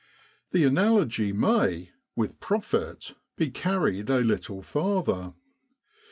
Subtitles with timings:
[0.51, 5.35] The analogy may, with profit, be carried a little farther.